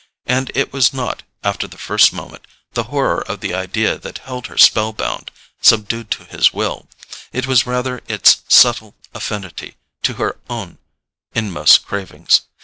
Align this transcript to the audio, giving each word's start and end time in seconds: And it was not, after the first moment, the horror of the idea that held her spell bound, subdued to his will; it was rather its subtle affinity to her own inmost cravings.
And 0.25 0.49
it 0.55 0.73
was 0.73 0.95
not, 0.95 1.21
after 1.43 1.67
the 1.67 1.77
first 1.77 2.11
moment, 2.11 2.47
the 2.73 2.85
horror 2.85 3.21
of 3.21 3.39
the 3.39 3.53
idea 3.53 3.99
that 3.99 4.17
held 4.17 4.47
her 4.47 4.57
spell 4.57 4.93
bound, 4.93 5.29
subdued 5.61 6.09
to 6.09 6.25
his 6.25 6.51
will; 6.51 6.87
it 7.31 7.45
was 7.45 7.67
rather 7.67 8.01
its 8.07 8.41
subtle 8.47 8.95
affinity 9.13 9.75
to 10.01 10.13
her 10.15 10.39
own 10.49 10.79
inmost 11.35 11.85
cravings. 11.85 12.41